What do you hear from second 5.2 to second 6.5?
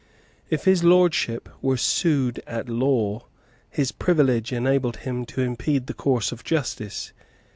to impede the course of